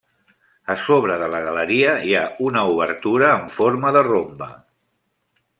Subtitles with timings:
[0.73, 4.53] A sobre de la galeria hi ha una obertura amb forma de rombe.